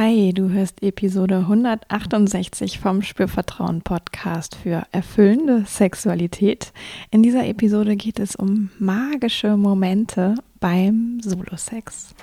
[0.00, 6.72] Hi, du hörst Episode 168 vom Spürvertrauen Podcast für erfüllende Sexualität.
[7.10, 12.14] In dieser Episode geht es um magische Momente beim Solosex.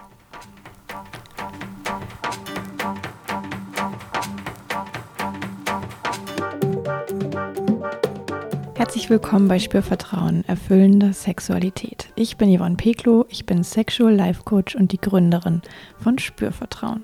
[8.76, 12.10] Herzlich willkommen bei Spürvertrauen, erfüllende Sexualität.
[12.16, 15.62] Ich bin Yvonne Peklo, ich bin Sexual Life Coach und die Gründerin
[15.98, 17.04] von Spürvertrauen.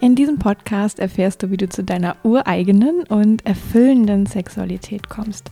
[0.00, 5.50] In diesem Podcast erfährst du, wie du zu deiner ureigenen und erfüllenden Sexualität kommst.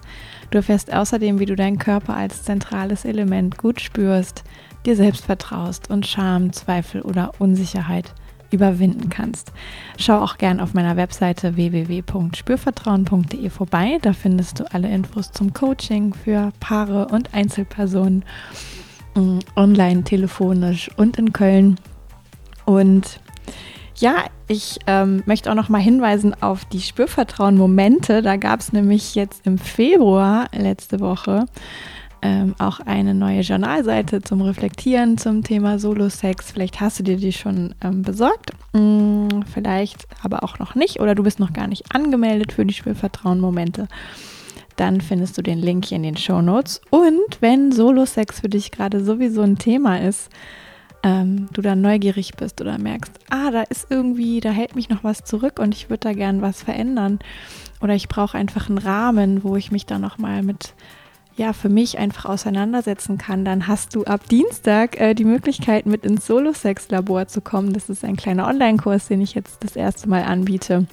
[0.51, 4.45] Du erfährst außerdem, wie du deinen Körper als zentrales Element gut spürst,
[4.87, 8.15] dir selbst vertraust und Scham, Zweifel oder Unsicherheit
[8.53, 9.51] überwinden kannst.
[9.99, 13.99] Schau auch gern auf meiner Webseite www.spürvertrauen.de vorbei.
[14.01, 18.25] Da findest du alle Infos zum Coaching für Paare und Einzelpersonen,
[19.17, 21.81] mm, online, telefonisch und in Köln.
[22.65, 23.21] Und
[23.99, 28.23] ja, ich ähm, möchte auch noch mal hinweisen auf die Spürvertrauen-Momente.
[28.23, 31.47] Da gab es nämlich jetzt im Februar letzte Woche
[32.23, 36.51] ähm, auch eine neue Journalseite zum Reflektieren zum Thema Solo-Sex.
[36.53, 41.15] Vielleicht hast du dir die schon ähm, besorgt, hm, vielleicht aber auch noch nicht oder
[41.15, 43.89] du bist noch gar nicht angemeldet für die Spielvertrauen-Momente.
[44.77, 46.81] Dann findest du den Link hier in den Show Notes.
[46.91, 50.31] Und wenn Solo-Sex für dich gerade sowieso ein Thema ist,
[51.07, 55.05] ähm, du dann neugierig bist oder merkst, ah, da ist irgendwie, da hält mich noch
[55.05, 57.21] was zurück und ich würde da gern was verändern.
[57.81, 60.75] Oder ich brauche einfach einen Rahmen, wo ich mich da nochmal mit
[61.37, 66.07] ja, für mich einfach auseinandersetzen kann, dann hast du ab Dienstag äh, die Möglichkeit, mit
[66.07, 67.75] ins Solo-Sex-Labor zu kommen.
[67.75, 70.87] Das ist ein kleiner Online-Kurs, den ich jetzt das erste Mal anbiete.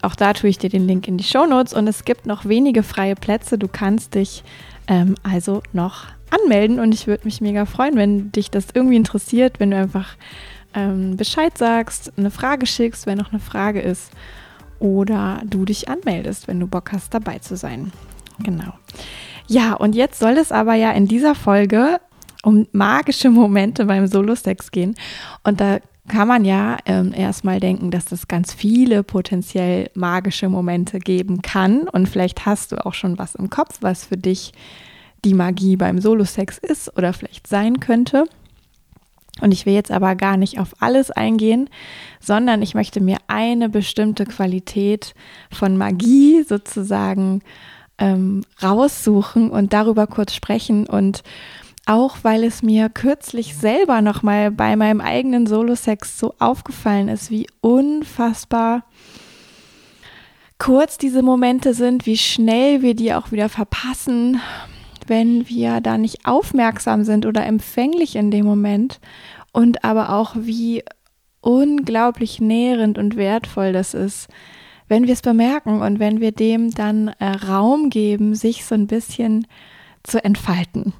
[0.00, 2.44] Auch da tue ich dir den Link in die Show Notes und es gibt noch
[2.44, 3.58] wenige freie Plätze.
[3.58, 4.44] Du kannst dich
[4.86, 9.60] ähm, also noch anmelden und ich würde mich mega freuen, wenn dich das irgendwie interessiert,
[9.60, 10.16] wenn du einfach
[10.74, 14.10] ähm, Bescheid sagst, eine Frage schickst, wenn noch eine Frage ist
[14.78, 17.92] oder du dich anmeldest, wenn du Bock hast, dabei zu sein.
[18.38, 18.72] Genau.
[19.46, 22.00] Ja, und jetzt soll es aber ja in dieser Folge
[22.42, 24.96] um magische Momente beim Solo-Sex gehen.
[25.44, 25.78] Und da
[26.08, 31.88] kann man ja ähm, erstmal denken, dass es ganz viele potenziell magische Momente geben kann.
[31.88, 34.52] Und vielleicht hast du auch schon was im Kopf, was für dich
[35.24, 38.26] die Magie beim Solo-Sex ist oder vielleicht sein könnte.
[39.40, 41.70] Und ich will jetzt aber gar nicht auf alles eingehen,
[42.20, 45.14] sondern ich möchte mir eine bestimmte Qualität
[45.50, 47.40] von Magie sozusagen
[47.98, 51.22] ähm, raussuchen und darüber kurz sprechen und
[51.86, 57.46] auch weil es mir kürzlich selber nochmal bei meinem eigenen Solo-Sex so aufgefallen ist, wie
[57.60, 58.84] unfassbar
[60.58, 64.40] kurz diese Momente sind, wie schnell wir die auch wieder verpassen,
[65.08, 69.00] wenn wir da nicht aufmerksam sind oder empfänglich in dem Moment
[69.52, 70.82] und aber auch wie
[71.40, 74.28] unglaublich nährend und wertvoll das ist,
[74.88, 78.86] wenn wir es bemerken und wenn wir dem dann äh, Raum geben, sich so ein
[78.86, 79.46] bisschen
[80.02, 80.92] zu entfalten.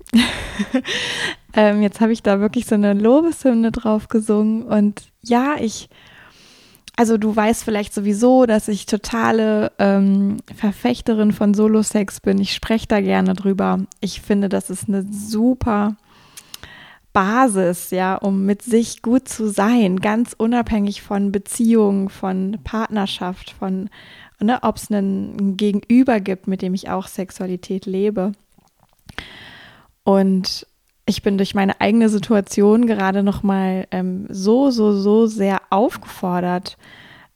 [1.55, 5.89] ähm, jetzt habe ich da wirklich so eine Lobeshymne drauf gesungen und ja, ich,
[6.97, 12.39] also du weißt vielleicht sowieso, dass ich totale ähm, Verfechterin von Solo-Sex bin.
[12.39, 13.81] Ich spreche da gerne drüber.
[14.01, 15.97] Ich finde, das ist eine super
[17.13, 23.91] Basis, ja, um mit sich gut zu sein, ganz unabhängig von Beziehungen, von Partnerschaft, von,
[24.41, 28.33] ne, ob es einen Gegenüber gibt, mit dem ich auch Sexualität lebe.
[30.05, 30.67] Und
[31.07, 36.77] ich bin durch meine eigene Situation gerade noch mal ähm, so, so, so sehr aufgefordert,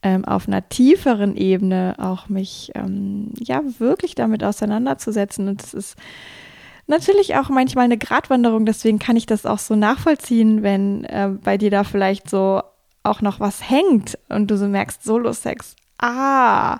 [0.02, 5.48] ähm, auf einer tieferen Ebene auch mich ähm, ja wirklich damit auseinanderzusetzen.
[5.48, 5.96] Und es ist
[6.86, 11.58] natürlich auch manchmal eine Gratwanderung, deswegen kann ich das auch so nachvollziehen, wenn äh, bei
[11.58, 12.62] dir da vielleicht so
[13.02, 16.78] auch noch was hängt und du so merkst, Solo-Sex, ah,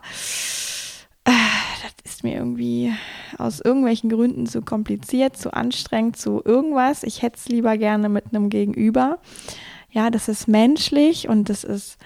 [1.97, 2.93] das ist mir irgendwie
[3.39, 7.03] aus irgendwelchen Gründen zu kompliziert, zu anstrengend, zu irgendwas.
[7.03, 9.19] Ich hätte es lieber gerne mit einem Gegenüber.
[9.91, 11.99] Ja, das ist menschlich und das ist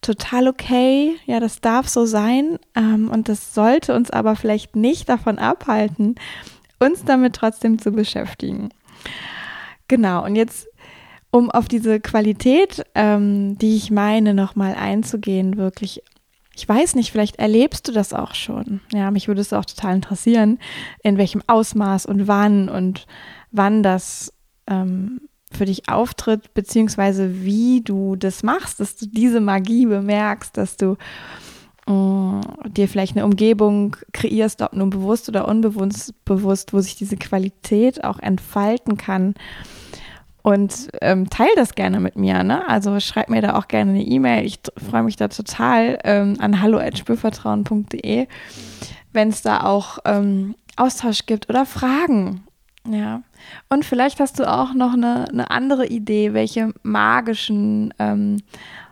[0.00, 1.16] total okay.
[1.26, 2.58] Ja, das darf so sein.
[2.74, 6.16] Ähm, und das sollte uns aber vielleicht nicht davon abhalten,
[6.78, 8.70] uns damit trotzdem zu beschäftigen.
[9.88, 10.68] Genau, und jetzt,
[11.30, 16.02] um auf diese Qualität, ähm, die ich meine, nochmal einzugehen, wirklich.
[16.58, 18.80] Ich weiß nicht, vielleicht erlebst du das auch schon.
[18.92, 20.58] Ja, mich würde es auch total interessieren,
[21.04, 23.06] in welchem Ausmaß und wann und
[23.52, 24.32] wann das
[24.66, 25.20] ähm,
[25.52, 30.96] für dich auftritt, beziehungsweise wie du das machst, dass du diese Magie bemerkst, dass du
[31.86, 37.16] äh, dir vielleicht eine Umgebung kreierst, ob nun bewusst oder unbewusst, bewusst, wo sich diese
[37.16, 39.34] Qualität auch entfalten kann.
[40.42, 42.42] Und ähm, teile das gerne mit mir.
[42.42, 42.66] Ne?
[42.68, 44.46] Also schreib mir da auch gerne eine E-Mail.
[44.46, 48.28] Ich freue mich da total ähm, an hallo.spürvertrauen.de,
[49.12, 52.44] wenn es da auch ähm, Austausch gibt oder Fragen.
[52.88, 53.22] Ja.
[53.68, 58.38] Und vielleicht hast du auch noch eine, eine andere Idee, welche magischen ähm,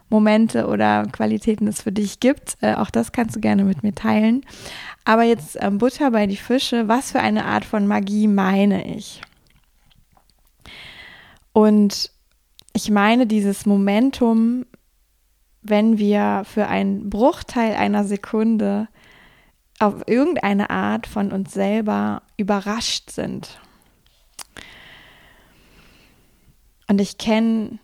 [0.09, 2.57] Momente oder Qualitäten es für dich gibt.
[2.61, 4.45] Äh, auch das kannst du gerne mit mir teilen.
[5.05, 6.89] Aber jetzt ähm, Butter bei die Fische.
[6.89, 9.21] Was für eine Art von Magie meine ich?
[11.57, 12.11] Und
[12.75, 14.67] ich meine dieses Momentum,
[15.63, 18.89] wenn wir für einen Bruchteil einer Sekunde
[19.79, 23.59] auf irgendeine Art von uns selber überrascht sind.
[26.89, 27.79] Und ich kenne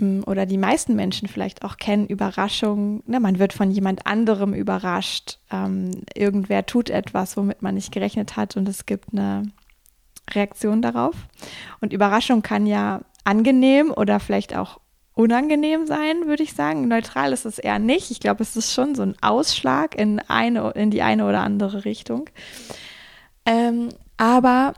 [0.00, 3.02] mm, oder die meisten Menschen vielleicht auch kennen Überraschungen.
[3.06, 5.38] Ne, man wird von jemand anderem überrascht.
[5.50, 9.50] Ähm, irgendwer tut etwas, womit man nicht gerechnet hat und es gibt eine
[10.34, 11.14] Reaktion darauf.
[11.80, 14.80] Und Überraschung kann ja angenehm oder vielleicht auch
[15.14, 16.86] unangenehm sein, würde ich sagen.
[16.86, 18.10] Neutral ist es eher nicht.
[18.10, 21.84] Ich glaube, es ist schon so ein Ausschlag in, eine, in die eine oder andere
[21.84, 22.30] Richtung.
[23.44, 24.74] Ähm, aber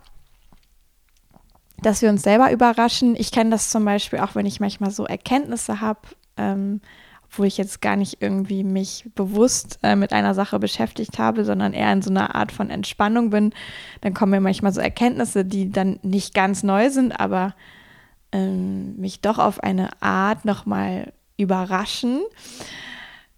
[1.83, 5.05] dass wir uns selber überraschen, ich kenne das zum Beispiel auch, wenn ich manchmal so
[5.05, 6.01] Erkenntnisse habe,
[6.37, 6.81] ähm,
[7.31, 11.73] wo ich jetzt gar nicht irgendwie mich bewusst äh, mit einer Sache beschäftigt habe, sondern
[11.73, 13.53] eher in so einer Art von Entspannung bin,
[14.01, 17.55] dann kommen mir manchmal so Erkenntnisse, die dann nicht ganz neu sind, aber
[18.33, 22.21] ähm, mich doch auf eine Art nochmal überraschen,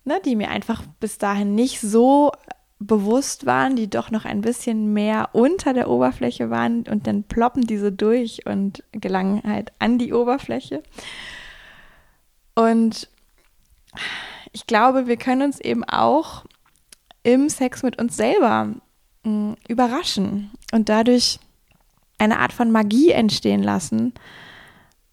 [0.05, 2.33] ne, die mir einfach bis dahin nicht so
[2.79, 7.67] bewusst waren, die doch noch ein bisschen mehr unter der Oberfläche waren und dann ploppen
[7.67, 10.83] diese durch und gelangen halt an die Oberfläche.
[12.55, 13.09] Und
[14.53, 16.45] ich glaube, wir können uns eben auch
[17.23, 18.75] im Sex mit uns selber
[19.25, 21.39] mh, mm, überraschen und dadurch
[22.19, 24.15] eine Art von Magie entstehen lassen,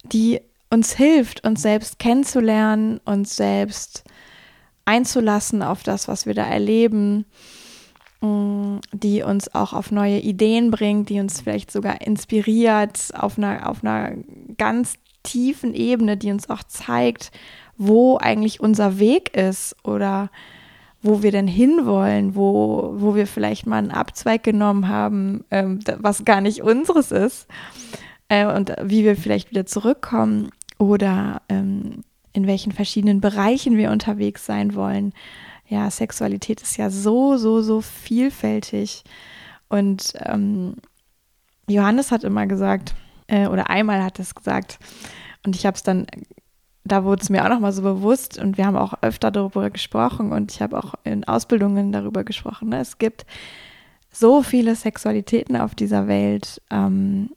[0.04, 4.04] die uns hilft, uns selbst kennenzulernen, uns selbst
[4.86, 7.26] einzulassen auf das, was wir da erleben,
[8.22, 13.38] mh, mm, die uns auch auf neue Ideen bringt, die uns vielleicht sogar inspiriert auf
[13.38, 14.14] einer, auf einer
[14.58, 17.32] ganz tiefen Ebene, die uns auch zeigt,
[17.80, 20.30] wo eigentlich unser Weg ist oder
[21.02, 26.26] wo wir denn hinwollen, wo, wo wir vielleicht mal einen Abzweig genommen haben, ähm, was
[26.26, 27.48] gar nicht unseres ist
[28.28, 32.04] äh, und wie wir vielleicht wieder zurückkommen oder ähm,
[32.34, 35.14] in welchen verschiedenen Bereichen wir unterwegs sein wollen.
[35.68, 39.04] Ja, Sexualität ist ja so, so, so vielfältig.
[39.70, 40.76] Und ähm,
[41.68, 42.94] Johannes hat immer gesagt,
[43.28, 44.80] äh, oder einmal hat es gesagt,
[45.46, 46.08] und ich habe es dann
[46.84, 50.32] da wurde es mir auch nochmal so bewusst und wir haben auch öfter darüber gesprochen
[50.32, 52.70] und ich habe auch in Ausbildungen darüber gesprochen.
[52.70, 52.80] Ne?
[52.80, 53.26] Es gibt
[54.12, 57.32] so viele Sexualitäten auf dieser Welt, ähm,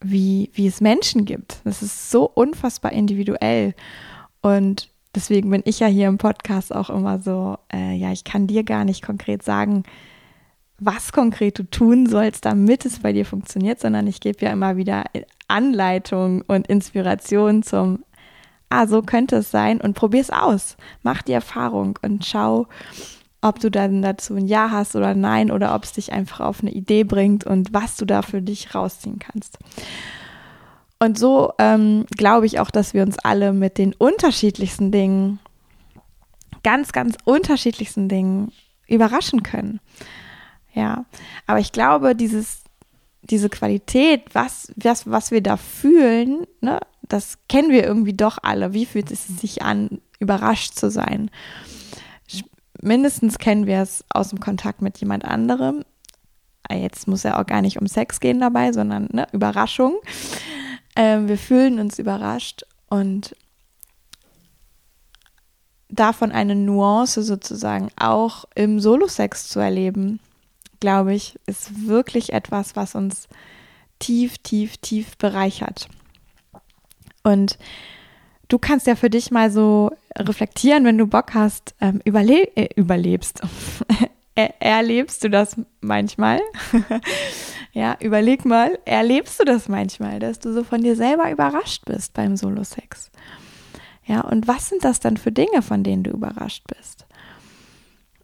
[0.00, 1.60] wie, wie es Menschen gibt.
[1.64, 3.74] Das ist so unfassbar individuell.
[4.40, 8.46] Und deswegen bin ich ja hier im Podcast auch immer so, äh, ja, ich kann
[8.46, 9.82] dir gar nicht konkret sagen,
[10.78, 14.76] was konkret du tun sollst, damit es bei dir funktioniert, sondern ich gebe ja immer
[14.76, 15.04] wieder
[15.46, 18.02] Anleitung und Inspiration zum
[18.70, 20.76] ah, so könnte es sein und probier es aus.
[21.02, 22.66] Mach die Erfahrung und schau,
[23.42, 26.60] ob du dann dazu ein Ja hast oder Nein oder ob es dich einfach auf
[26.60, 29.58] eine Idee bringt und was du da für dich rausziehen kannst.
[30.98, 35.38] Und so ähm, glaube ich auch, dass wir uns alle mit den unterschiedlichsten Dingen,
[36.62, 38.52] ganz, ganz unterschiedlichsten Dingen
[38.86, 39.80] überraschen können.
[40.74, 41.06] Ja,
[41.46, 42.62] aber ich glaube, dieses,
[43.22, 46.80] diese Qualität, was, was, was wir da fühlen, ne,
[47.12, 48.72] das kennen wir irgendwie doch alle.
[48.72, 51.30] Wie fühlt es sich an, überrascht zu sein?
[52.80, 55.84] Mindestens kennen wir es aus dem Kontakt mit jemand anderem.
[56.68, 59.96] Ah, jetzt muss ja auch gar nicht um Sex gehen dabei, sondern ne, Überraschung.
[60.96, 63.34] Ähm, wir fühlen uns überrascht und
[65.88, 70.20] davon eine Nuance sozusagen auch im Solo-Sex zu erleben,
[70.78, 73.28] glaube ich, ist wirklich etwas, was uns
[73.98, 75.88] tief, tief, tief bereichert.
[77.30, 77.58] Und
[78.48, 82.68] du kannst ja für dich mal so reflektieren, wenn du Bock hast, ähm, überle äh,
[82.76, 83.40] überlebst.
[84.34, 86.40] erlebst du das manchmal?
[87.72, 92.14] ja, überleg mal, erlebst du das manchmal, dass du so von dir selber überrascht bist
[92.14, 93.10] beim Solo-Sex?
[94.06, 97.06] Ja, und was sind das dann für Dinge, von denen du überrascht bist?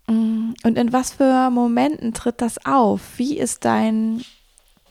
[0.08, 3.00] Mm, und in was für Momenten tritt das auf?
[3.18, 4.24] Wie ist dein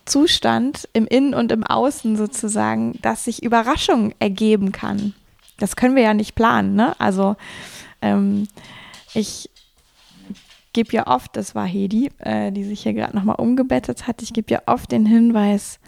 [0.06, 5.14] Zustand im Innen und im Außen sozusagen, dass sich Überraschung ergeben kann.
[5.58, 6.76] Das können wir ja nicht planen.
[6.76, 7.00] Ne?
[7.00, 7.36] Also
[8.02, 8.48] ähm,
[9.14, 9.50] ich
[10.74, 14.34] gebe ja oft, das war Hedi, äh, die sich hier gerade nochmal umgebettet hat, ich
[14.34, 15.80] gebe ja oft den Hinweis,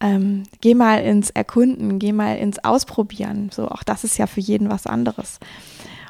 [0.00, 3.50] ähm, geh mal ins Erkunden, geh mal ins Ausprobieren.
[3.52, 5.38] So, auch das ist ja für jeden was anderes.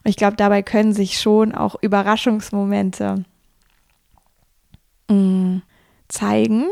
[0.04, 3.24] Und ich glaube, dabei können sich schon auch Überraschungsmomente
[5.08, 5.62] mh, mm,
[6.08, 6.64] zeigen.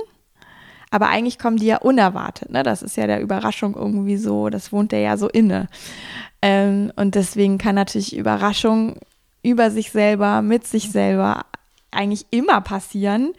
[0.90, 2.50] Aber eigentlich kommen die ja unerwartet.
[2.50, 2.62] Ne?
[2.62, 5.68] Das ist ja der Überraschung irgendwie so, das wohnt der ja so inne.
[6.42, 8.98] Ähm, und deswegen kann natürlich Überraschung
[9.42, 11.46] über sich selber, mit sich selber
[11.90, 13.32] eigentlich immer passieren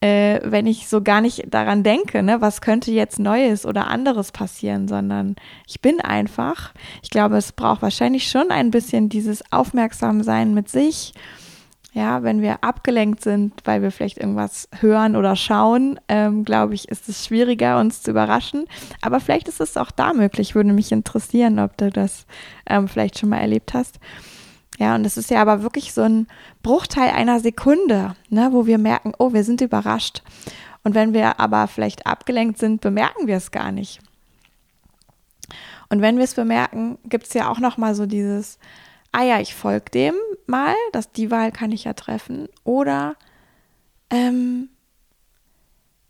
[0.00, 4.30] äh, wenn ich so gar nicht daran denke, ne, was könnte jetzt Neues oder anderes
[4.30, 5.34] passieren, sondern
[5.66, 6.72] ich bin einfach.
[7.02, 11.14] Ich glaube, es braucht wahrscheinlich schon ein bisschen dieses Aufmerksamsein mit sich.
[11.98, 16.88] Ja, wenn wir abgelenkt sind, weil wir vielleicht irgendwas hören oder schauen, ähm, glaube ich,
[16.88, 18.66] ist es schwieriger, uns zu überraschen.
[19.00, 20.54] Aber vielleicht ist es auch da möglich.
[20.54, 22.26] Würde mich interessieren, ob du das
[22.70, 23.98] ähm, vielleicht schon mal erlebt hast.
[24.78, 26.28] Ja, und es ist ja aber wirklich so ein
[26.62, 30.22] Bruchteil einer Sekunde, ne, wo wir merken, oh, wir sind überrascht.
[30.84, 33.98] Und wenn wir aber vielleicht abgelenkt sind, bemerken wir es gar nicht.
[35.88, 38.60] Und wenn wir es bemerken, gibt es ja auch noch mal so dieses,
[39.12, 40.14] ah ja, ich folge dem
[40.46, 42.48] mal, dass die Wahl kann ich ja treffen.
[42.64, 43.16] Oder
[44.10, 44.68] ähm,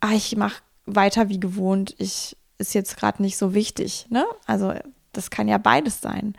[0.01, 4.07] ah, ich mache weiter wie gewohnt, ich ist jetzt gerade nicht so wichtig.
[4.11, 4.25] Ne?
[4.47, 4.75] Also
[5.13, 6.35] das kann ja beides sein.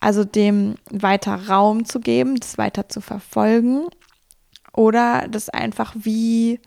[0.00, 3.86] Also dem weiter Raum zu geben, das weiter zu verfolgen
[4.72, 6.60] oder das einfach wie,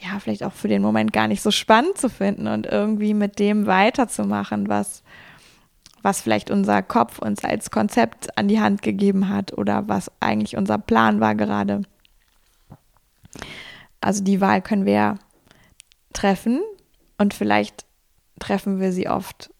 [0.00, 3.38] ja, vielleicht auch für den Moment gar nicht so spannend zu finden und irgendwie mit
[3.38, 5.02] dem weiterzumachen, was,
[6.02, 10.56] was vielleicht unser Kopf uns als Konzept an die Hand gegeben hat oder was eigentlich
[10.56, 11.82] unser Plan war gerade.
[14.00, 15.18] Also die Wahl können wir
[16.12, 16.60] treffen
[17.18, 17.84] und vielleicht
[18.38, 19.50] treffen wir sie oft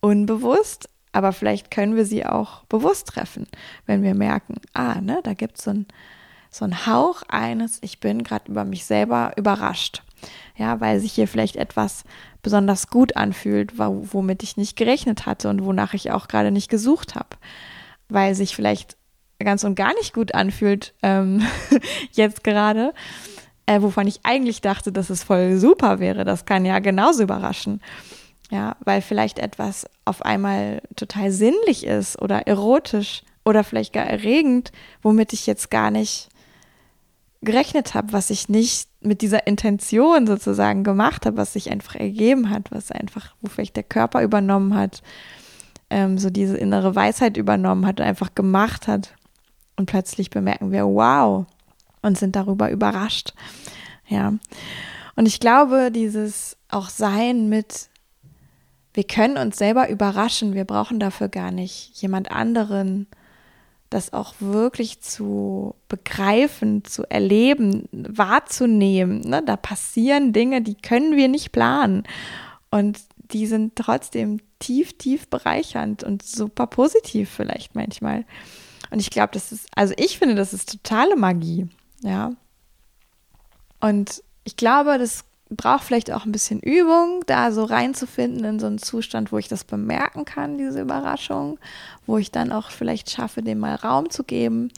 [0.00, 3.46] unbewusst, aber vielleicht können wir sie auch bewusst treffen,
[3.86, 5.86] wenn wir merken, ah, ne, da gibt es so ein,
[6.50, 10.02] so ein Hauch eines, ich bin gerade über mich selber überrascht.
[10.56, 12.04] Ja, weil sich hier vielleicht etwas
[12.42, 17.14] besonders gut anfühlt, womit ich nicht gerechnet hatte und wonach ich auch gerade nicht gesucht
[17.14, 17.30] habe.
[18.08, 18.96] Weil sich vielleicht
[19.38, 21.42] ganz und gar nicht gut anfühlt, ähm,
[22.12, 22.92] jetzt gerade,
[23.66, 26.24] äh, wovon ich eigentlich dachte, dass es voll super wäre.
[26.24, 27.80] Das kann ja genauso überraschen.
[28.50, 34.70] Ja, weil vielleicht etwas auf einmal total sinnlich ist oder erotisch oder vielleicht gar erregend,
[35.02, 36.28] womit ich jetzt gar nicht
[37.44, 42.50] gerechnet habe, was ich nicht mit dieser Intention sozusagen gemacht habe, was sich einfach ergeben
[42.50, 45.02] hat, was einfach, wo vielleicht der Körper übernommen hat,
[45.90, 49.14] ähm, so diese innere Weisheit übernommen hat, einfach gemacht hat.
[49.76, 51.46] Und plötzlich bemerken wir, wow,
[52.02, 53.34] und sind darüber überrascht.
[54.08, 54.34] Ja.
[55.16, 57.88] Und ich glaube, dieses auch Sein mit
[58.94, 60.54] wir können uns selber überraschen.
[60.54, 63.08] Wir brauchen dafür gar nicht jemand anderen,
[63.94, 69.20] das auch wirklich zu begreifen, zu erleben, wahrzunehmen.
[69.20, 69.40] Ne?
[69.44, 72.02] Da passieren Dinge, die können wir nicht planen.
[72.70, 78.24] Und die sind trotzdem tief, tief bereichernd und super positiv vielleicht manchmal.
[78.90, 81.68] Und ich glaube, das ist, also ich finde, das ist totale Magie.
[82.02, 82.32] Ja.
[83.80, 85.24] Und ich glaube, das
[85.56, 89.48] brauche vielleicht auch ein bisschen Übung, da so reinzufinden in so einen Zustand, wo ich
[89.48, 91.58] das bemerken kann, diese Überraschung,
[92.06, 94.70] wo ich dann auch vielleicht schaffe, dem mal Raum zu geben,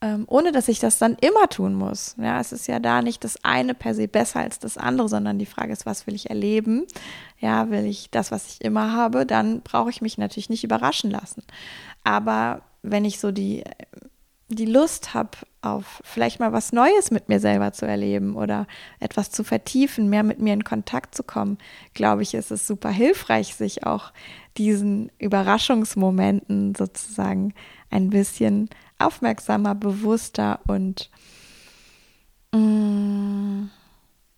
[0.00, 2.14] ähm, ohne dass ich das dann immer tun muss.
[2.18, 5.38] Ja, es ist ja da nicht das eine per se besser als das andere, sondern
[5.38, 6.86] die Frage ist, was will ich erleben?
[7.40, 11.10] Ja, will ich das, was ich immer habe, dann brauche ich mich natürlich nicht überraschen
[11.10, 11.42] lassen.
[12.04, 13.64] Aber wenn ich so die
[14.48, 18.66] die Lust habe, auf vielleicht mal was Neues mit mir selber zu erleben oder
[19.00, 21.58] etwas zu vertiefen, mehr mit mir in Kontakt zu kommen,
[21.94, 24.12] glaube ich, ist es super hilfreich, sich auch
[24.56, 27.54] diesen Überraschungsmomenten sozusagen
[27.90, 31.10] ein bisschen aufmerksamer, bewusster und
[32.52, 33.64] mm,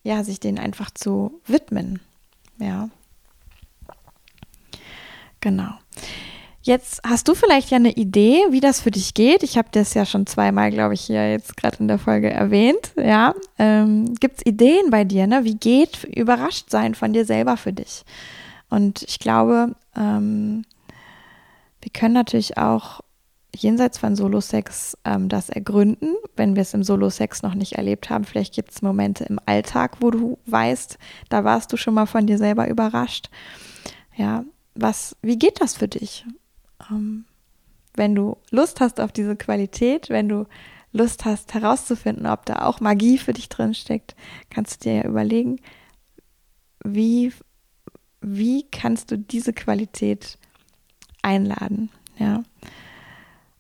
[0.03, 2.01] ja, sich denen einfach zu widmen.
[2.59, 2.89] Ja.
[5.41, 5.73] Genau.
[6.63, 9.43] Jetzt hast du vielleicht ja eine Idee, wie das für dich geht.
[9.43, 12.93] Ich habe das ja schon zweimal, glaube ich, hier jetzt gerade in der Folge erwähnt.
[12.97, 15.27] Ja, ähm, gibt es Ideen bei dir?
[15.27, 15.45] Ne?
[15.45, 18.05] Wie geht überrascht sein von dir selber für dich?
[18.69, 20.65] Und ich glaube, ähm,
[21.81, 23.01] wir können natürlich auch
[23.57, 28.25] jenseits von Solo-Sex ähm, das ergründen, wenn wir es im Solo-Sex noch nicht erlebt haben.
[28.25, 30.99] Vielleicht gibt es Momente im Alltag, wo du weißt,
[31.31, 33.31] da warst du schon mal von dir selber überrascht.
[34.15, 36.27] Ja, was, wie geht das für dich?
[36.91, 37.25] Ähm,
[37.95, 40.47] wenn du Lust hast auf diese Qualität, wenn du
[40.93, 44.17] Lust hast herauszufinden, ob da auch Magie für dich drin steckt,
[44.49, 45.61] kannst du dir ja überlegen,
[46.85, 47.33] wie,
[48.21, 50.39] wie kannst du diese Qualität
[51.23, 52.43] einladen, ja.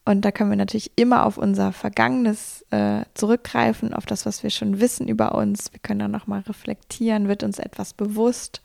[0.07, 4.51] Und da können wir natürlich immer auf unser Vergangenes äh, zurückgreifen, auf das, was wir
[4.51, 5.73] schon wissen über uns.
[5.73, 8.63] Wir können dann nochmal reflektieren, wird uns etwas bewusst,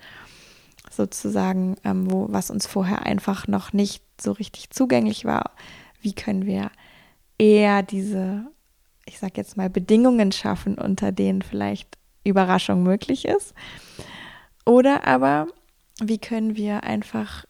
[0.96, 5.52] sozusagen, ähm, wo, was uns vorher einfach noch nicht so richtig zugänglich war.
[6.02, 6.72] Wie können wir
[7.38, 8.48] eher diese,
[9.06, 13.54] ich sag jetzt mal, Bedingungen schaffen, unter denen vielleicht Überraschung möglich ist?
[14.66, 15.48] Oder aber,
[16.02, 17.46] wie können wir einfach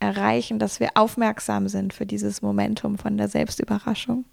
[0.00, 4.24] erreichen, dass wir aufmerksam sind für dieses Momentum von der Selbstüberraschung.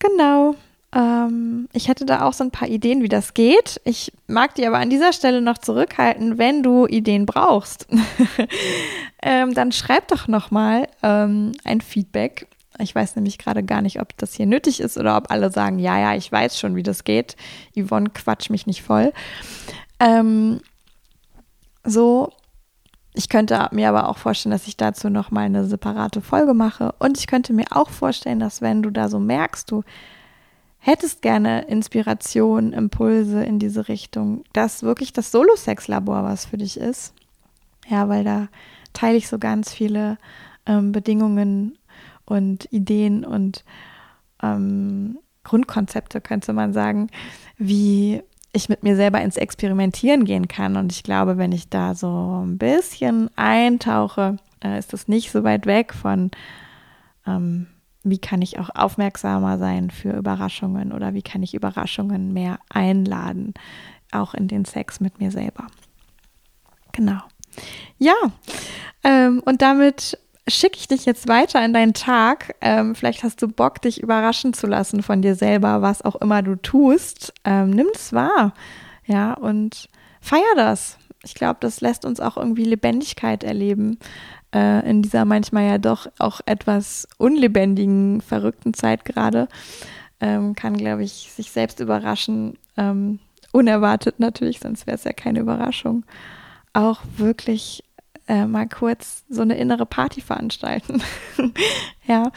[0.00, 0.56] Genau.
[0.94, 3.80] Ähm, ich hätte da auch so ein paar Ideen, wie das geht.
[3.84, 7.88] Ich mag die aber an dieser Stelle noch zurückhalten, wenn du Ideen brauchst.
[9.22, 12.46] ähm, dann schreib doch noch mal ähm, ein Feedback.
[12.78, 15.78] Ich weiß nämlich gerade gar nicht, ob das hier nötig ist oder ob alle sagen,
[15.78, 17.36] ja, ja, ich weiß schon, wie das geht.
[17.76, 19.12] Yvonne, quatsch mich nicht voll.
[20.00, 20.60] Ähm,
[21.84, 22.32] so,
[23.14, 26.94] ich könnte mir aber auch vorstellen, dass ich dazu nochmal eine separate Folge mache.
[26.98, 29.84] Und ich könnte mir auch vorstellen, dass wenn du da so merkst, du
[30.84, 37.14] hättest gerne Inspiration, Impulse in diese Richtung, dass wirklich das Solo-Sex-Labor was für dich ist.
[37.88, 38.48] Ja, weil da
[38.92, 40.18] teile ich so ganz viele
[40.66, 41.78] ähm, Bedingungen
[42.26, 43.64] und Ideen und
[44.42, 47.08] ähm, Grundkonzepte, könnte man sagen,
[47.56, 48.22] wie
[48.52, 50.76] ich mit mir selber ins Experimentieren gehen kann.
[50.76, 55.44] Und ich glaube, wenn ich da so ein bisschen eintauche, äh, ist das nicht so
[55.44, 56.30] weit weg von,
[57.26, 57.68] ähm,
[58.04, 63.54] wie kann ich auch aufmerksamer sein für Überraschungen oder wie kann ich Überraschungen mehr einladen,
[64.12, 65.66] auch in den Sex mit mir selber.
[66.92, 67.20] Genau.
[67.98, 68.14] Ja,
[69.02, 72.54] ähm, und damit schicke ich dich jetzt weiter in deinen Tag.
[72.60, 76.42] Ähm, vielleicht hast du Bock, dich überraschen zu lassen von dir selber, was auch immer
[76.42, 77.32] du tust.
[77.44, 78.52] Ähm, nimm es wahr,
[79.06, 79.88] ja, und
[80.20, 80.98] feier das.
[81.24, 83.98] Ich glaube, das lässt uns auch irgendwie Lebendigkeit erleben
[84.54, 89.48] äh, in dieser manchmal ja doch auch etwas unlebendigen, verrückten Zeit gerade.
[90.20, 92.56] Ähm, kann, glaube ich, sich selbst überraschen.
[92.76, 93.18] Ähm,
[93.52, 96.04] unerwartet natürlich, sonst wäre es ja keine Überraschung.
[96.72, 97.84] Auch wirklich
[98.26, 101.02] äh, mal kurz so eine innere Party veranstalten.
[102.06, 102.30] ja,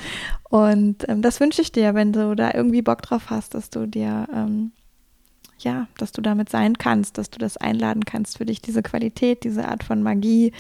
[0.50, 3.88] und ähm, das wünsche ich dir, wenn du da irgendwie Bock drauf hast, dass du
[3.88, 4.72] dir, ähm,
[5.60, 9.44] ja, dass du damit sein kannst, dass du das einladen kannst für dich, diese Qualität,
[9.44, 10.52] diese Art von Magie,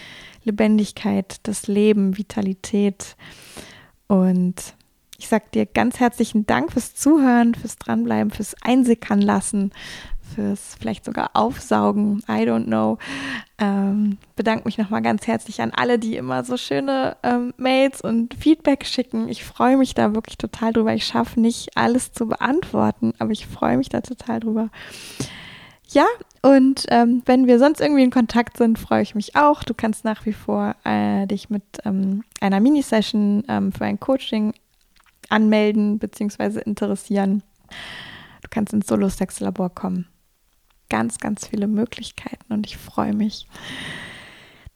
[0.43, 3.15] Lebendigkeit, das Leben, Vitalität.
[4.07, 4.73] Und
[5.17, 9.71] ich sage dir ganz herzlichen Dank fürs Zuhören, fürs Dranbleiben, fürs Einsickern lassen,
[10.33, 12.23] fürs vielleicht sogar Aufsaugen.
[12.29, 12.97] I don't know.
[13.59, 18.35] Ähm, bedanke mich nochmal ganz herzlich an alle, die immer so schöne ähm, Mails und
[18.35, 19.29] Feedback schicken.
[19.29, 20.93] Ich freue mich da wirklich total drüber.
[20.93, 24.69] Ich schaffe nicht alles zu beantworten, aber ich freue mich da total drüber.
[25.89, 26.05] Ja,
[26.41, 29.63] und ähm, wenn wir sonst irgendwie in Kontakt sind, freue ich mich auch.
[29.63, 34.53] Du kannst nach wie vor äh, dich mit ähm, einer Mini-Session ähm, für ein Coaching
[35.29, 36.59] anmelden bzw.
[36.59, 37.41] interessieren.
[38.43, 40.07] Du kannst ins Solo-Sex-Labor kommen
[40.89, 43.47] ganz, ganz viele Möglichkeiten und ich freue mich,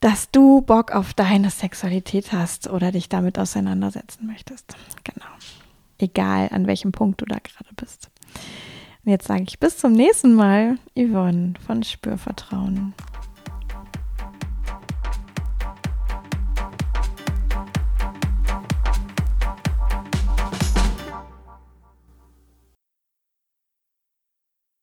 [0.00, 4.76] dass du Bock auf deine Sexualität hast oder dich damit auseinandersetzen möchtest.
[5.04, 5.26] Genau.
[5.98, 8.10] Egal, an welchem Punkt du da gerade bist.
[9.04, 12.94] Und jetzt sage ich bis zum nächsten Mal, Yvonne von Spürvertrauen.